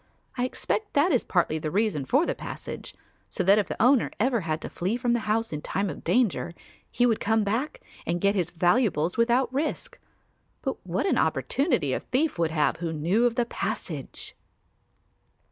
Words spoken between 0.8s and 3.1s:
that is partly the reason for the passage;